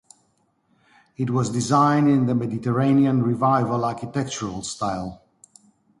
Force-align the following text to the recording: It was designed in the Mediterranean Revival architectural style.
It 1.15 1.29
was 1.29 1.51
designed 1.51 2.09
in 2.09 2.25
the 2.25 2.33
Mediterranean 2.33 3.21
Revival 3.21 3.85
architectural 3.85 4.63
style. 4.63 5.21